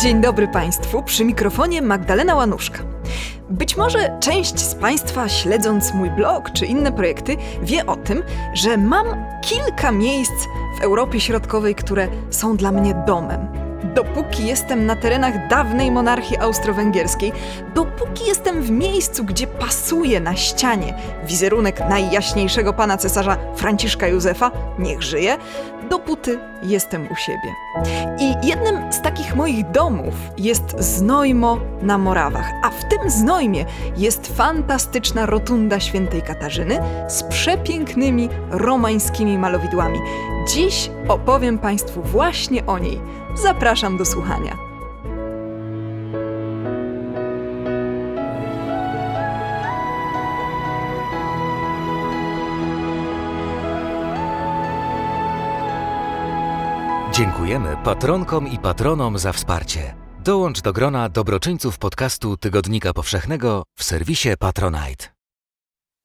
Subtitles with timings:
[0.00, 2.78] Dzień dobry Państwu, przy mikrofonie Magdalena Łanuszka.
[3.50, 8.22] Być może część z Państwa, śledząc mój blog czy inne projekty, wie o tym,
[8.54, 9.06] że mam
[9.42, 10.46] kilka miejsc
[10.78, 17.32] w Europie Środkowej, które są dla mnie domem dopóki jestem na terenach dawnej monarchii austro-węgierskiej,
[17.74, 20.94] dopóki jestem w miejscu, gdzie pasuje na ścianie
[21.24, 25.36] wizerunek najjaśniejszego pana cesarza Franciszka Józefa, niech żyje,
[25.90, 27.54] dopóty jestem u siebie.
[28.18, 33.64] I jednym z takich moich domów jest Znojmo na Morawach, a w tym Znojmie
[33.96, 39.98] jest fantastyczna rotunda świętej Katarzyny z przepięknymi romańskimi malowidłami.
[40.48, 43.00] Dziś opowiem Państwu właśnie o niej.
[43.34, 44.69] Zapraszam do słuchania.
[57.20, 59.94] Dziękujemy patronkom i patronom za wsparcie.
[60.24, 65.06] Dołącz do grona dobroczyńców podcastu Tygodnika Powszechnego w serwisie Patronite.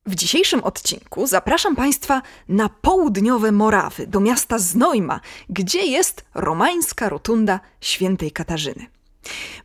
[0.06, 7.60] W dzisiejszym odcinku zapraszam Państwa na południowe Morawy, do miasta Znojma, gdzie jest romańska rotunda
[7.82, 8.86] świętej Katarzyny.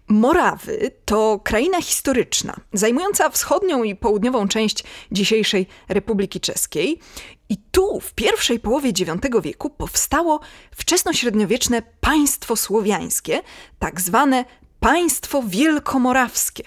[0.08, 7.00] Morawy to kraina historyczna, zajmująca wschodnią i południową część dzisiejszej Republiki Czeskiej.
[7.48, 13.42] I tu w pierwszej połowie IX wieku powstało wczesnośredniowieczne państwo słowiańskie,
[13.78, 14.44] tak zwane
[14.80, 16.64] państwo wielkomorawskie,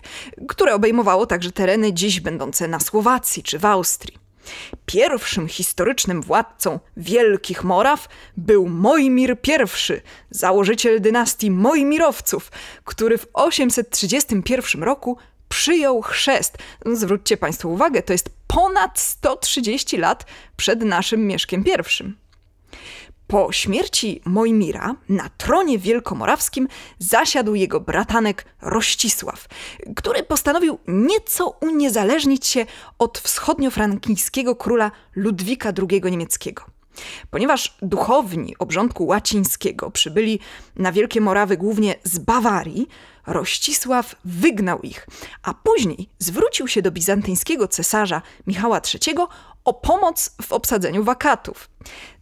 [0.48, 4.23] które obejmowało także tereny dziś będące na Słowacji czy w Austrii.
[4.86, 9.94] Pierwszym historycznym władcą Wielkich Moraw był Mojmir I,
[10.30, 12.52] założyciel dynastii Mojmirowców,
[12.84, 15.18] który w 831 roku
[15.50, 16.58] przyjął chrzest.
[16.86, 20.26] Zwróćcie Państwo uwagę, to jest ponad 130 lat
[20.58, 22.14] przed naszym Mieszkiem I.
[23.28, 26.68] Po śmierci Mojmira na tronie wielkomorawskim
[27.00, 29.48] zasiadł jego bratanek Rościsław,
[29.96, 32.66] który postanowił nieco uniezależnić się
[33.00, 36.64] od wschodniofrankijskiego króla Ludwika II niemieckiego.
[37.32, 40.40] Ponieważ duchowni obrządku łacińskiego przybyli
[40.76, 42.88] na Wielkie Morawy głównie z Bawarii,
[43.28, 45.08] Rościsław wygnał ich,
[45.44, 49.18] a później zwrócił się do bizantyjskiego cesarza Michała III
[49.66, 51.70] o pomoc w obsadzeniu wakatów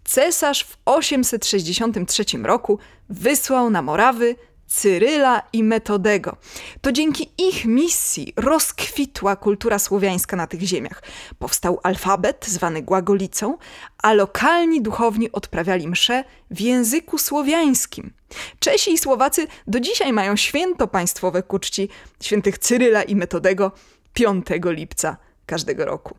[0.04, 2.80] cesarz w 863 roku
[3.10, 4.36] wysłał na Morawy
[4.72, 6.38] Cyryla i Metodego.
[6.82, 11.04] To dzięki ich misji rozkwitła kultura słowiańska na tych ziemiach.
[11.40, 13.58] Powstał alfabet zwany głagolicą,
[13.98, 18.14] a lokalni duchowni odprawiali msze w języku słowiańskim.
[18.60, 21.90] Czesi i Słowacy do dzisiaj mają święto państwowe ku czci
[22.22, 23.72] świętych Cyryla i Metodego
[24.14, 26.18] 5 lipca każdego roku.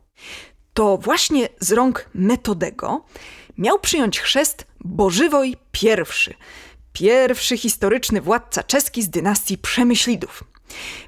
[0.73, 3.05] To właśnie z rąk Metodego
[3.57, 6.33] miał przyjąć chrzest Bożywoj I,
[6.93, 10.43] pierwszy historyczny władca czeski z dynastii Przemyślidów.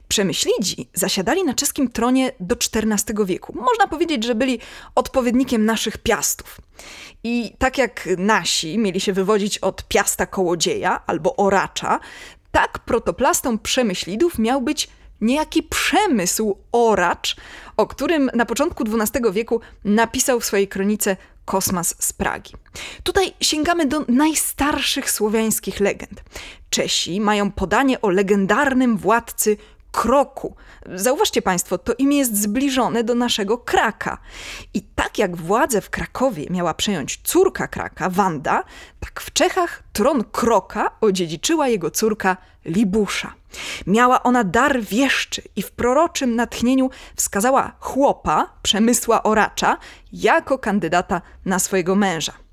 [0.07, 3.53] Przemyślidzi zasiadali na czeskim tronie do XIV wieku.
[3.55, 4.59] Można powiedzieć, że byli
[4.95, 6.61] odpowiednikiem naszych piastów.
[7.23, 11.99] I tak jak nasi mieli się wywodzić od piasta kołodzieja albo oracza,
[12.51, 14.89] tak protoplastą Przemyślidów miał być
[15.21, 17.35] niejaki przemysł oracz,
[17.77, 22.53] o którym na początku XII wieku napisał w swojej kronice Kosmas z Pragi.
[23.03, 26.23] Tutaj sięgamy do najstarszych słowiańskich legend.
[26.69, 29.57] Czesi mają podanie o legendarnym władcy
[29.95, 30.55] Kroku.
[30.95, 34.17] Zauważcie Państwo, to imię jest zbliżone do naszego Kraka.
[34.73, 38.63] I tak jak władzę w Krakowie miała przejąć córka Kraka, Wanda,
[38.99, 43.33] tak w Czechach tron Kroka odziedziczyła jego córka Libusza.
[43.87, 49.77] Miała ona dar wieszczy i w proroczym natchnieniu wskazała chłopa, Przemysła Oracza,
[50.13, 52.44] jako kandydata na swojego męża.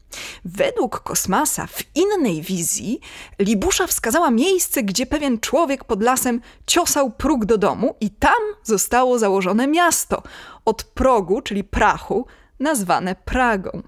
[0.44, 3.00] Według Kosmasa w innej wizji
[3.38, 9.18] Libusza wskazała miejsce, gdzie pewien człowiek pod lasem ciosał próg do domu i tam zostało
[9.18, 10.22] założone miasto
[10.64, 12.26] od progu, czyli prachu,
[12.60, 13.82] nazwane Pragą.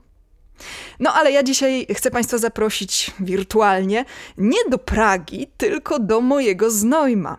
[1.01, 4.05] No ale ja dzisiaj chcę Państwa zaprosić wirtualnie
[4.39, 7.39] nie do Pragi, tylko do mojego Znojma.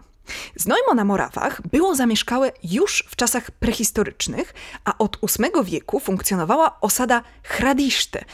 [0.56, 4.54] Znojmo na Morawach było zamieszkałe już w czasach prehistorycznych,
[4.86, 8.26] a od VIII wieku funkcjonowała osada Hradiszte.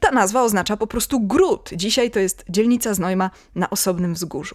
[0.00, 1.70] Ta nazwa oznacza po prostu gród.
[1.72, 4.54] Dzisiaj to jest dzielnica Znojma na osobnym wzgórzu.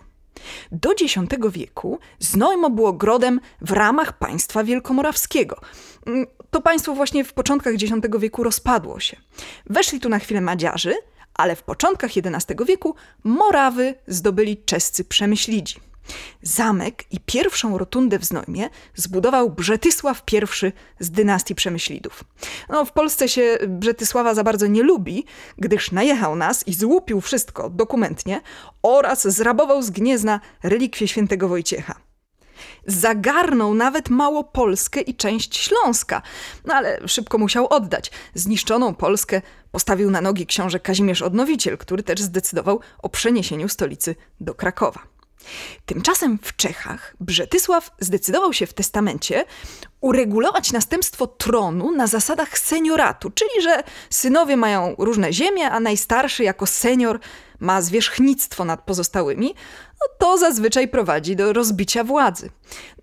[0.72, 1.16] Do X
[1.52, 5.62] wieku Znojmo było grodem w ramach państwa wielkomorawskiego.
[6.06, 7.84] Mm, to państwo właśnie w początkach X
[8.20, 9.18] wieku rozpadło się.
[9.66, 10.94] Weszli tu na chwilę Madziarzy,
[11.34, 15.89] ale w początkach XI wieku Morawy zdobyli czescy przemyślidzi.
[16.42, 22.24] Zamek i pierwszą rotundę w Znojmie zbudował Brzetysław I z dynastii Przemyślidów.
[22.70, 25.26] No, w Polsce się Brzetysława za bardzo nie lubi,
[25.58, 28.42] gdyż najechał nas i złupił wszystko dokumentnie
[28.82, 31.96] oraz zrabował z Gniezna relikwie świętego Wojciecha.
[32.86, 36.22] Zagarnął nawet Małopolskę i część Śląska,
[36.66, 38.12] no ale szybko musiał oddać.
[38.34, 39.42] Zniszczoną Polskę
[39.72, 45.19] postawił na nogi książę Kazimierz Odnowiciel, który też zdecydował o przeniesieniu stolicy do Krakowa.
[45.86, 49.46] Tymczasem w Czechach Brzetysław zdecydował się w testamencie
[50.02, 56.66] uregulować następstwo tronu na zasadach senioratu, czyli że synowie mają różne ziemie, a najstarszy jako
[56.66, 57.20] senior
[57.60, 59.56] ma zwierzchnictwo nad pozostałymi,
[60.02, 62.50] no to zazwyczaj prowadzi do rozbicia władzy.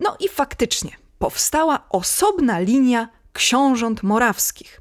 [0.00, 4.81] No i faktycznie powstała osobna linia książąt morawskich.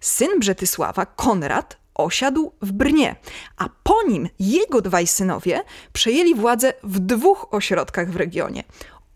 [0.00, 3.16] Syn Brzetysława, Konrad, osiadł w Brnie,
[3.56, 5.62] a po nim jego dwaj synowie
[5.92, 8.64] przejęli władzę w dwóch ośrodkach w regionie.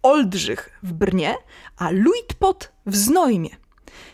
[0.03, 1.35] Oldrzych w Brnie,
[1.77, 3.51] a Luitpot w Znojmie.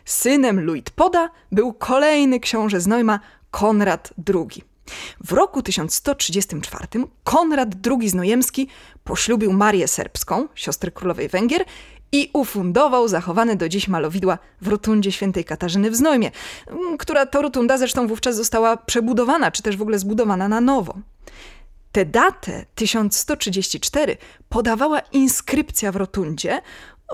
[0.05, 3.21] Synem Luitpoda był kolejny książę Znojma,
[3.51, 4.63] Konrad II.
[5.25, 6.87] W roku 1134
[7.25, 8.69] Konrad II Znojemski
[9.05, 11.65] poślubił Marię Serbską, siostrę królowej Węgier,
[12.13, 16.31] i ufundował zachowane do dziś malowidła w rotundzie świętej Katarzyny w Znojmie,
[16.99, 20.95] która to rotunda zresztą wówczas została przebudowana, czy też w ogóle zbudowana na nowo.
[21.93, 24.17] Tę datę 1134
[24.49, 26.63] podawała inskrypcja w rotundzie,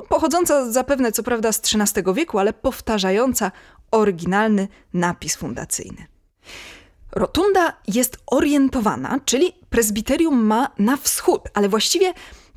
[0.09, 3.53] pochodząca zapewne co prawda z XIII wieku, ale powtarzająca
[3.91, 6.07] oryginalny napis fundacyjny.
[7.13, 12.13] Rotunda jest orientowana, czyli prezbiterium ma na wschód, ale właściwie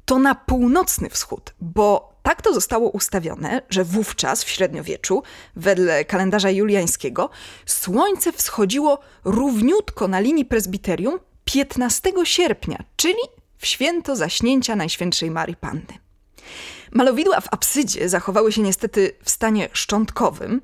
[0.05, 5.23] to na północny wschód, bo tak to zostało ustawione, że wówczas w średniowieczu,
[5.55, 7.29] wedle kalendarza juliańskiego,
[7.65, 13.19] słońce wschodziło równiutko na linii prezbiterium 15 sierpnia, czyli
[13.57, 16.01] w święto zaśnięcia Najświętszej Marii Panny.
[16.91, 20.61] Malowidła w apsydzie zachowały się niestety w stanie szczątkowym.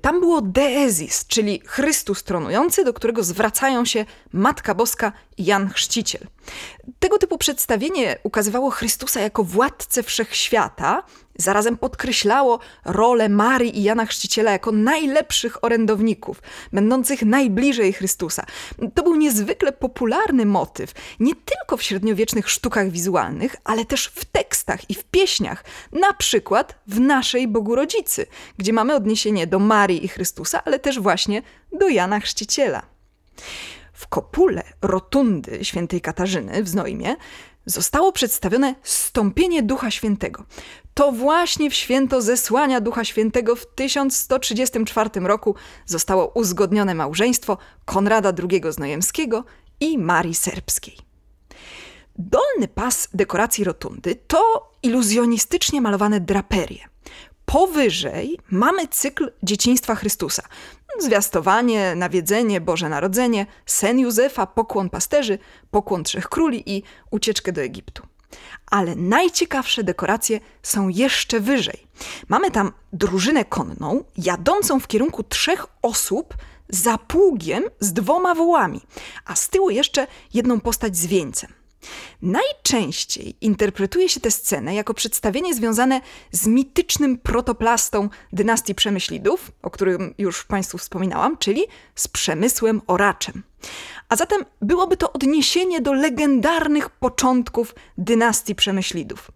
[0.00, 6.26] Tam było deezis, czyli Chrystus tronujący, do którego zwracają się Matka Boska Jan Chrzciciel.
[6.98, 11.02] Tego typu przedstawienie ukazywało Chrystusa jako władcę wszechświata,
[11.38, 16.42] zarazem podkreślało rolę Marii i Jana Chrzciciela jako najlepszych orędowników,
[16.72, 18.46] będących najbliżej Chrystusa.
[18.94, 24.90] To był niezwykle popularny motyw, nie tylko w średniowiecznych sztukach wizualnych, ale też w tekstach
[24.90, 28.26] i w pieśniach, na przykład w naszej Bogu Rodzicy,
[28.58, 31.42] gdzie mamy odniesienie do Marii i Chrystusa, ale też właśnie
[31.72, 32.82] do Jana Chrzciciela.
[34.00, 37.16] W kopule rotundy świętej Katarzyny w Znojmie
[37.66, 40.44] zostało przedstawione stąpienie Ducha Świętego.
[40.94, 45.54] To właśnie w święto zesłania Ducha Świętego w 1134 roku
[45.86, 49.44] zostało uzgodnione małżeństwo Konrada II Znojemskiego
[49.80, 50.96] i Marii Serbskiej.
[52.18, 56.89] Dolny pas dekoracji rotundy to iluzjonistycznie malowane draperie.
[57.52, 60.42] Powyżej mamy cykl dzieciństwa Chrystusa.
[60.98, 65.38] Zwiastowanie, nawiedzenie, Boże Narodzenie, sen Józefa, pokłon pasterzy,
[65.70, 68.02] pokłon trzech króli i ucieczkę do Egiptu.
[68.66, 71.86] Ale najciekawsze dekoracje są jeszcze wyżej.
[72.28, 76.34] Mamy tam drużynę konną, jadącą w kierunku trzech osób
[76.68, 78.80] za pługiem z dwoma wołami,
[79.24, 81.59] a z tyłu jeszcze jedną postać z wieńcem.
[82.22, 86.00] Najczęściej interpretuje się tę scenę jako przedstawienie związane
[86.32, 93.42] z mitycznym protoplastą dynastii Przemyślidów, o którym już Państwu wspominałam, czyli z Przemysłem Oraczem.
[94.08, 99.30] A zatem byłoby to odniesienie do legendarnych początków dynastii Przemyślidów.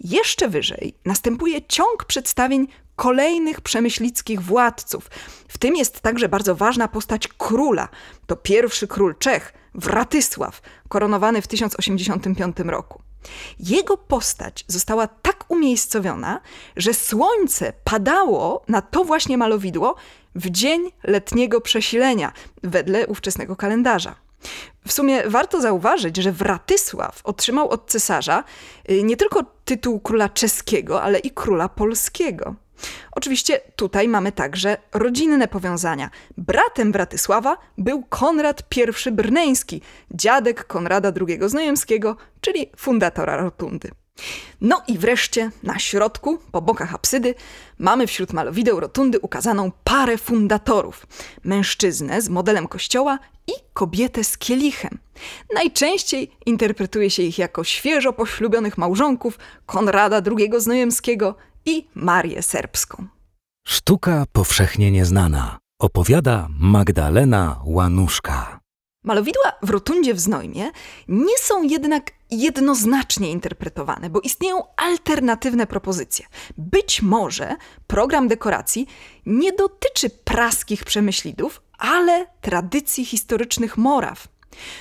[0.00, 2.66] Jeszcze wyżej następuje ciąg przedstawień
[3.00, 5.10] kolejnych przemyślickich władców.
[5.48, 7.88] W tym jest także bardzo ważna postać króla.
[8.26, 13.02] To pierwszy król Czech, Wratysław, koronowany w 1085 roku.
[13.60, 16.40] Jego postać została tak umiejscowiona,
[16.76, 19.94] że słońce padało na to właśnie malowidło
[20.34, 24.14] w dzień letniego przesilenia, wedle ówczesnego kalendarza.
[24.86, 28.44] W sumie warto zauważyć, że Wratysław otrzymał od cesarza
[28.90, 32.54] y, nie tylko tytuł króla czeskiego, ale i króla polskiego.
[33.12, 36.10] Oczywiście tutaj mamy także rodzinne powiązania.
[36.38, 38.62] Bratem Bratysława był Konrad
[39.06, 43.90] I Brneński, dziadek Konrada II Znojemskiego, czyli fundatora rotundy.
[44.60, 47.34] No i wreszcie na środku, po bokach apsydy,
[47.78, 51.06] mamy wśród malowideł rotundy ukazaną parę fundatorów.
[51.44, 54.98] Mężczyznę z modelem kościoła i kobietę z kielichem.
[55.54, 61.34] Najczęściej interpretuje się ich jako świeżo poślubionych małżonków Konrada II Znojemskiego
[61.66, 63.06] i Marię Serbską.
[63.66, 68.60] Sztuka powszechnie nieznana opowiada Magdalena Łanuszka.
[69.04, 70.70] Malowidła w rotundzie w Znojmie
[71.08, 76.26] nie są jednak jednoznacznie interpretowane, bo istnieją alternatywne propozycje.
[76.58, 78.86] Być może program dekoracji
[79.26, 84.28] nie dotyczy praskich przemyślidów, ale tradycji historycznych Moraw.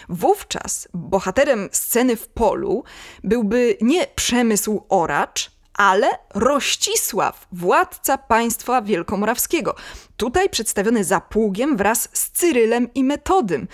[0.09, 2.83] Wówczas bohaterem sceny w polu
[3.23, 9.75] byłby nie przemysł oracz, ale Rościsław, władca państwa wielkomorawskiego.
[10.17, 13.67] Tutaj przedstawiony za pługiem wraz z Cyrylem i Metodym,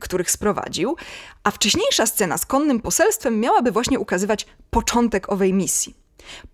[0.00, 0.96] których sprowadził,
[1.44, 5.94] a wcześniejsza scena z konnym poselstwem miałaby właśnie ukazywać początek owej misji.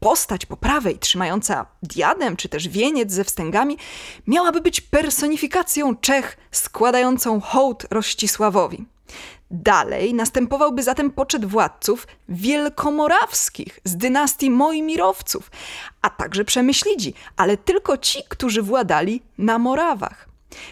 [0.01, 3.79] Postać po prawej, trzymająca diadem czy też wieniec ze wstęgami,
[4.27, 8.87] miałaby być personifikacją Czech składającą hołd Rościsławowi.
[9.51, 15.51] Dalej następowałby zatem poczet władców wielkomorawskich z dynastii Mojmirowców,
[16.03, 20.29] a także przemyślidzi, ale tylko ci, którzy władali na Morawach.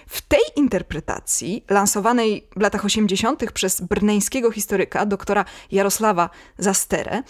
[0.07, 3.53] W tej interpretacji, lansowanej w latach 80.
[3.53, 7.23] przez brneńskiego historyka doktora Jarosława Zasterę,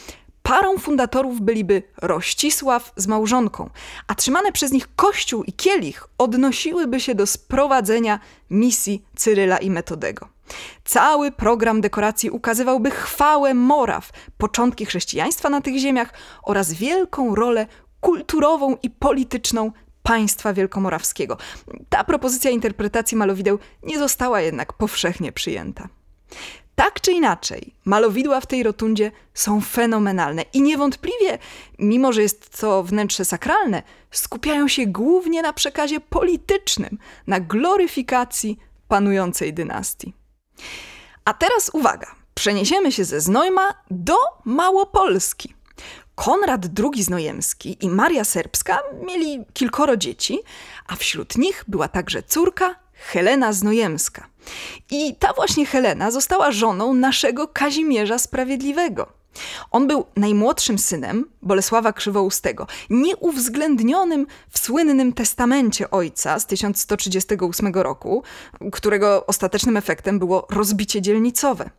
[0.43, 3.71] Parą fundatorów byliby Rościsław z małżonką,
[4.07, 8.21] a trzymane przez nich kościół i kielich odnosiłyby się do sprowadzenia
[8.51, 10.34] misji Cyryla i Metodego.
[10.85, 17.67] Cały program dekoracji ukazywałby chwałę Moraw, początki chrześcijaństwa na tych ziemiach oraz wielką rolę
[18.01, 19.73] kulturową i polityczną
[20.03, 21.37] państwa wielkomorawskiego.
[21.89, 25.89] Ta propozycja interpretacji malowideł nie została jednak powszechnie przyjęta.
[26.75, 31.39] Tak czy inaczej, malowidła w tej rotundzie są fenomenalne i niewątpliwie,
[31.79, 38.59] mimo że jest to wnętrze sakralne, skupiają się głównie na przekazie politycznym, na gloryfikacji
[38.89, 40.13] panującej dynastii.
[41.25, 45.55] A teraz uwaga, przeniesiemy się ze Znojma do Małopolski.
[46.15, 50.39] Konrad II Znojemski i Maria Serbska mieli kilkoro dzieci,
[50.87, 54.27] a wśród nich była także córka Helena Znojemska.
[54.91, 59.24] I ta właśnie Helena została żoną naszego Kazimierza Sprawiedliwego.
[59.71, 68.23] On był najmłodszym synem Bolesława Krzywoustego, nieuwzględnionym w słynnym testamencie ojca z 1138 roku,
[68.73, 71.71] którego ostatecznym efektem było rozbicie dzielnicowe.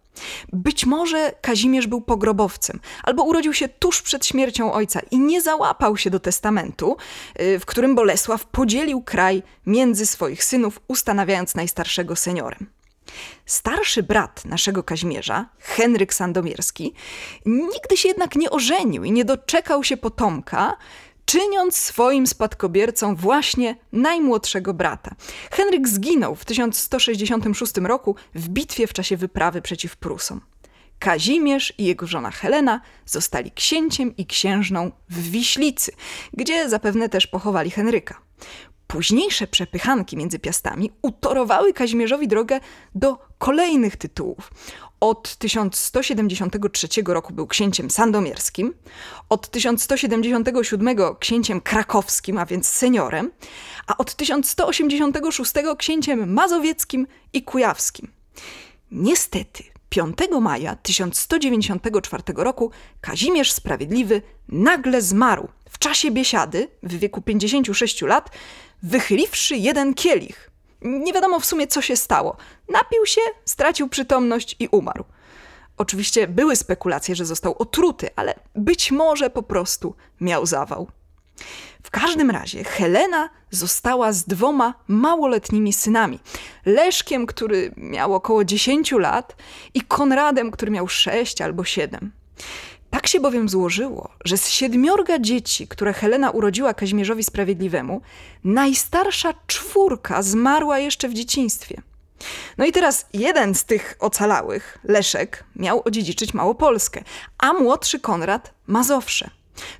[0.53, 5.97] Być może Kazimierz był pogrobowcem, albo urodził się tuż przed śmiercią ojca i nie załapał
[5.97, 6.97] się do testamentu,
[7.41, 12.74] y, w którym Bolesław podzielił kraj między swoich synów, ustanawiając najstarszego seniorem.
[13.45, 16.93] Starszy brat naszego Kazimierza, Henryk Sandomierski,
[17.45, 20.77] nigdy się jednak nie ożenił i nie doczekał się potomka,
[21.25, 25.15] czyniąc swoim spadkobiercą właśnie najmłodszego brata.
[25.51, 30.41] Henryk zginął w 1166 roku w bitwie w czasie wyprawy przeciw Prusom.
[30.99, 35.91] Kazimierz i jego żona Helena zostali księciem i księżną w Wiślicy,
[36.33, 38.21] gdzie zapewne też pochowali Henryka.
[38.87, 42.59] Późniejsze przepychanki między piastami utorowały Kazimierzowi drogę
[42.95, 44.51] do kolejnych tytułów.
[44.99, 48.73] Od 1173 roku był księciem sandomierskim,
[49.29, 53.31] od 1177 księciem krakowskim, a więc seniorem,
[53.87, 58.11] a od 1186 księciem mazowieckim i kujawskim.
[58.91, 68.01] Niestety, 5 maja 1194 roku Kazimierz Sprawiedliwy nagle zmarł w czasie biesiady w wieku 56
[68.01, 68.29] lat,
[68.83, 70.51] wychyliwszy jeden kielich.
[70.81, 72.37] Nie wiadomo w sumie, co się stało.
[72.69, 75.05] Napił się, stracił przytomność i umarł.
[75.77, 80.87] Oczywiście były spekulacje, że został otruty, ale być może po prostu miał zawał.
[81.83, 86.19] W każdym razie Helena została z dwoma małoletnimi synami.
[86.65, 89.35] Leszkiem, który miał około 10 lat
[89.73, 92.11] i Konradem, który miał 6 albo 7.
[92.95, 98.01] Tak się bowiem złożyło, że z siedmiorga dzieci, które Helena urodziła Kazimierzowi Sprawiedliwemu,
[98.43, 101.81] najstarsza czwórka zmarła jeszcze w dzieciństwie.
[102.57, 107.03] No i teraz jeden z tych ocalałych, Leszek, miał odziedziczyć Małopolskę,
[107.37, 109.29] a młodszy Konrad Mazowsze.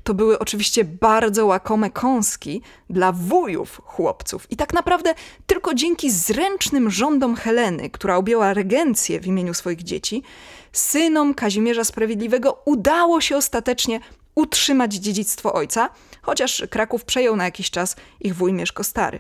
[0.04, 4.52] To były oczywiście bardzo łakome kąski dla wujów chłopców.
[4.52, 5.16] I tak naprawdę
[5.48, 10.24] tylko dzięki zręcznym rządom Heleny, która objęła regencję w imieniu swoich dzieci,
[10.72, 14.00] synom Kazimierza Sprawiedliwego udało się ostatecznie
[14.36, 15.90] utrzymać dziedzictwo ojca,
[16.22, 19.20] chociaż Kraków przejął na jakiś czas ich wuj Mieszko Stary.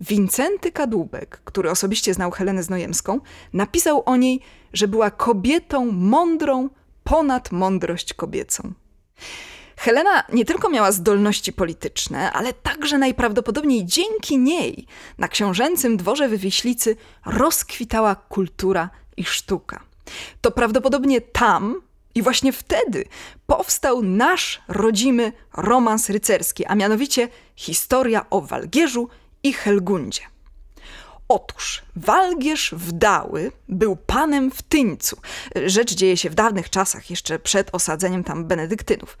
[0.00, 3.20] Wincenty Kadłubek, który osobiście znał Helenę Znojemską,
[3.52, 4.40] napisał o niej,
[4.72, 6.68] że była kobietą mądrą
[7.04, 8.72] ponad mądrość kobiecą.
[9.84, 14.86] Helena nie tylko miała zdolności polityczne, ale także najprawdopodobniej dzięki niej
[15.18, 19.80] na książęcym dworze we Wiślicy rozkwitała kultura i sztuka.
[20.40, 21.80] To prawdopodobnie tam
[22.14, 23.04] i właśnie wtedy
[23.46, 29.08] powstał nasz rodzimy romans rycerski, a mianowicie historia o Walgierzu
[29.42, 30.22] i Helgundzie.
[31.28, 35.16] Otóż Walgierz Wdały był panem w Tyńcu.
[35.66, 39.18] Rzecz dzieje się w dawnych czasach, jeszcze przed osadzeniem tam benedyktynów.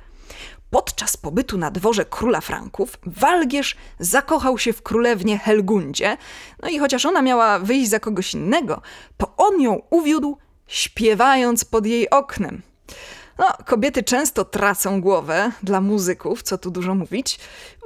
[0.70, 6.16] Podczas pobytu na dworze króla Franków Walgierz zakochał się w królewnie Helgundzie,
[6.62, 8.82] no i chociaż ona miała wyjść za kogoś innego,
[9.16, 12.62] to on ją uwiódł, śpiewając pod jej oknem.
[13.38, 17.38] No, kobiety często tracą głowę dla muzyków, co tu dużo mówić.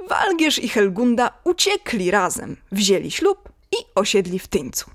[0.09, 4.91] Walgierz i Helgunda uciekli razem, wzięli ślub i osiedli w Tyńcu.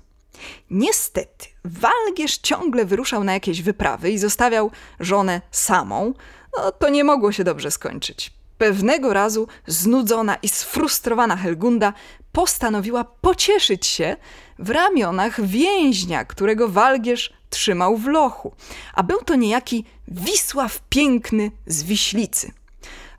[0.69, 6.13] Niestety, Walgierz ciągle wyruszał na jakieś wyprawy i zostawiał żonę samą.
[6.57, 8.33] No, to nie mogło się dobrze skończyć.
[8.57, 11.93] Pewnego razu znudzona i sfrustrowana Helgunda
[12.31, 14.17] postanowiła pocieszyć się
[14.59, 18.53] w ramionach więźnia, którego Walgierz trzymał w lochu.
[18.93, 22.51] A był to niejaki Wisław Piękny z Wiślicy.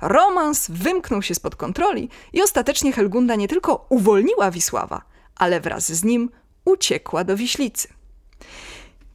[0.01, 5.03] Romans wymknął się spod kontroli i ostatecznie Helgunda nie tylko uwolniła Wisława,
[5.37, 6.31] ale wraz z nim
[6.65, 7.89] uciekła do Wiślicy.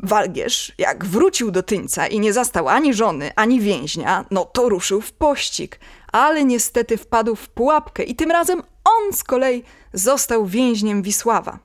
[0.03, 5.01] Walgierz, jak wrócił do Tyńca i nie zastał ani żony, ani więźnia, no to ruszył
[5.01, 5.79] w pościg,
[6.12, 11.60] ale niestety wpadł w pułapkę i tym razem on z kolei został więźniem Wisława.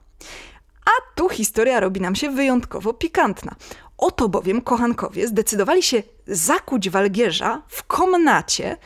[0.85, 3.55] A tu historia robi nam się wyjątkowo pikantna.
[3.97, 8.77] Oto bowiem kochankowie zdecydowali się zakuć Walgierza w komnacie,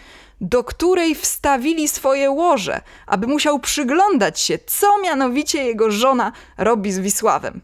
[0.42, 7.00] do której wstawili swoje łoże, aby musiał przyglądać się, co mianowicie jego żona robi z
[7.00, 7.62] Wisławem.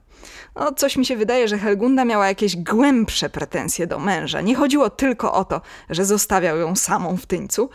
[0.56, 4.42] No, coś mi się wydaje, że Helgunda miała jakieś głębsze pretensje do męża.
[4.42, 7.70] Nie chodziło tylko o to, że zostawiał ją samą w tyńcu.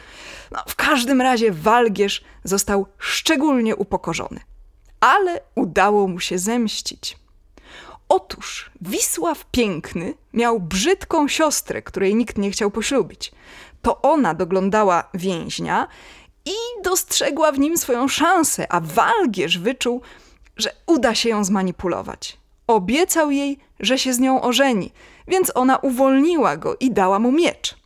[0.50, 4.40] No, w każdym razie Walgierz został szczególnie upokorzony.
[5.00, 7.18] Ale udało mu się zemścić.
[8.09, 13.32] Otóż Wisław Piękny miał brzydką siostrę, której nikt nie chciał poślubić.
[13.82, 15.88] To ona doglądała więźnia
[16.44, 20.02] i dostrzegła w nim swoją szansę, a Walgierz wyczuł,
[20.56, 22.42] że uda się ją zmanipulować.
[22.73, 24.93] Obiecał jej, że się z nią ożeni,
[25.29, 27.76] więc ona uwolniła go i dała mu miecz.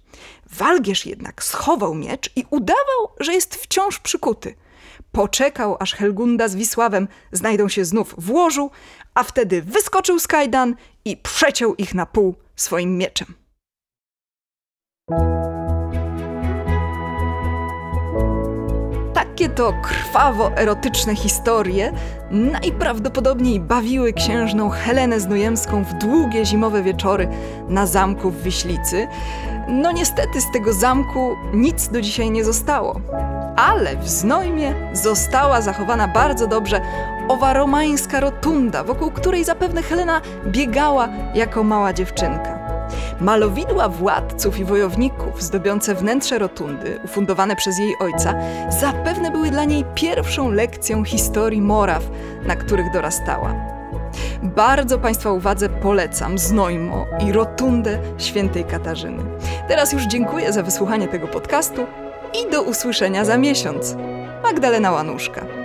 [0.50, 4.54] Walgierz jednak schował miecz i udawał, że jest wciąż przykuty.
[5.12, 8.70] Poczekał, aż Helgunda z Wisławem znajdą się znów w łożu,
[9.14, 13.34] a wtedy wyskoczył z kajdan i przeciął ich na pół swoim mieczem.
[19.36, 21.92] Takie to krwawo-erotyczne historie
[22.30, 27.28] najprawdopodobniej bawiły księżną Helenę Znojemską w długie zimowe wieczory
[27.68, 29.08] na zamku w Wiślicy.
[29.68, 33.00] No niestety z tego zamku nic do dzisiaj nie zostało.
[33.56, 36.80] Ale w Znojmie została zachowana bardzo dobrze
[37.28, 42.55] owa romańska rotunda, wokół której zapewne Helena biegała jako mała dziewczynka.
[43.20, 48.34] Malowidła władców i wojowników zdobiące wnętrze rotundy, ufundowane przez jej ojca,
[48.80, 52.02] zapewne były dla niej pierwszą lekcją historii Moraw,
[52.46, 53.54] na których dorastała.
[54.42, 59.22] Bardzo Państwa uwadze polecam Znojmo i rotundę świętej Katarzyny.
[59.68, 61.86] Teraz już dziękuję za wysłuchanie tego podcastu
[62.42, 63.96] i do usłyszenia za miesiąc.
[64.42, 65.55] Magdalena Łanuszka.